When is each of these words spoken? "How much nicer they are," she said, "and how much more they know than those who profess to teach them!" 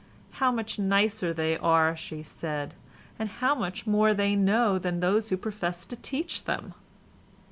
"How 0.41 0.51
much 0.51 0.79
nicer 0.79 1.31
they 1.31 1.57
are," 1.59 1.95
she 1.95 2.23
said, 2.23 2.73
"and 3.19 3.29
how 3.29 3.53
much 3.53 3.85
more 3.85 4.15
they 4.15 4.35
know 4.35 4.79
than 4.79 4.99
those 4.99 5.29
who 5.29 5.37
profess 5.37 5.85
to 5.85 5.95
teach 5.95 6.45
them!" 6.45 6.73